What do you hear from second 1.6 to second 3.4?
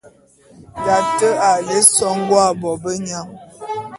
lé songó ā bobenyang.